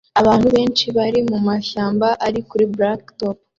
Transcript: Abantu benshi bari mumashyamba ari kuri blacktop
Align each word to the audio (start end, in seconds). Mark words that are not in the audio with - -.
Abantu 0.21 0.47
benshi 0.55 0.85
bari 0.97 1.19
mumashyamba 1.29 2.07
ari 2.27 2.39
kuri 2.49 2.63
blacktop 2.75 3.37